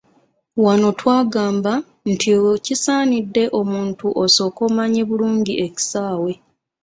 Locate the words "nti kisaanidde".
2.11-3.43